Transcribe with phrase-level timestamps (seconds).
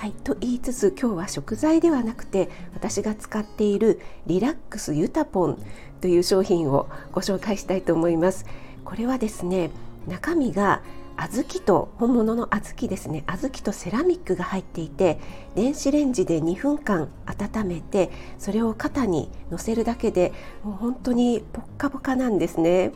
[0.00, 5.62] はい、と言いつつ今日は食材ではなくて私が使っているリラックスユタポン
[6.00, 8.46] という商品をご紹介したいと思います。
[8.82, 9.70] これはですね
[10.08, 10.82] 中身が
[11.18, 15.20] 小豆と本物の小豆ですね小豆とセラミックが入っていて
[15.54, 20.32] 電子レンジで2分間温めてそれを肩にのせるだけで
[20.64, 22.92] もう本当にポッカポカなんですね。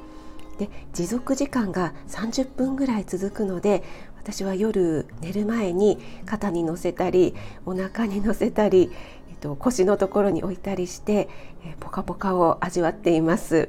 [0.58, 3.82] で持続時間が30分ぐらい続くので
[4.24, 7.34] 私は夜寝る前に肩に乗せたり
[7.66, 8.90] お腹に乗せたり、
[9.28, 11.28] えっと、腰のところに置いたりして、
[11.62, 13.68] えポカポカを味わっています。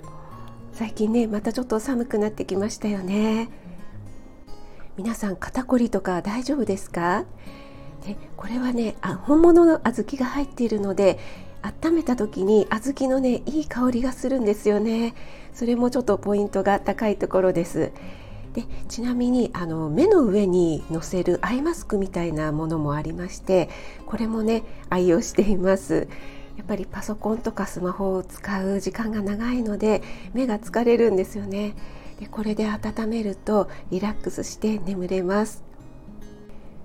[0.72, 3.50] 最近ねまたちょっと寒くなってきましたよね。
[4.96, 7.26] 皆さん肩こりとか大丈夫ですか？
[8.08, 11.20] でこれはねあ本物の小豆が入っているので
[11.64, 15.16] 温めた時に小豆のねいい香りがするんですよね。
[15.54, 17.92] それもちょっとポイントが高いところです。
[18.56, 23.70] でちなみにあの目の上にのせるアイマスクみたいなものもありまして
[24.06, 26.08] これもね愛用しています。
[26.56, 30.02] やっぱりパソコンとかスマホを使う時間が長いので
[30.34, 31.76] 目が疲れるんですよね。
[32.18, 35.66] でこれで温めるとリラックスして眠れます。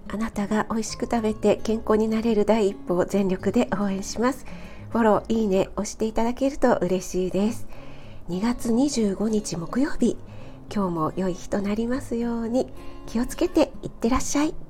[0.09, 4.45] あなたが美味しく食べて健康になれる第一歩を全力で応援します。
[4.91, 7.69] フォローいいね押していただけると嬉しいです。
[8.29, 10.17] 2月25日木曜日。
[10.73, 12.73] 今日も良い日となりますように
[13.07, 14.70] 気をつけていってらっしゃい。